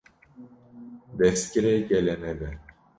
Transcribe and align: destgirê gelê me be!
destgirê 1.17 1.75
gelê 1.89 2.15
me 2.21 2.31
be! 2.39 2.49